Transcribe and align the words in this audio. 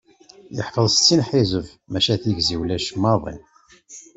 Yeḥfeḍ 0.55 0.87
settin 0.91 1.21
ḥizeb 1.29 1.67
maca 1.91 2.15
tigzi 2.21 2.55
ulac 2.61 2.87
maḍi. 3.01 3.35